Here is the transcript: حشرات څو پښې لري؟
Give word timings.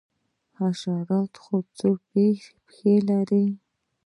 حشرات 0.57 1.33
څو 1.77 1.89
پښې 2.67 2.93
لري؟ 3.07 3.45